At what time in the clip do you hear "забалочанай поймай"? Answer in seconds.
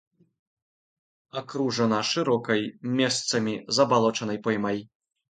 3.79-4.81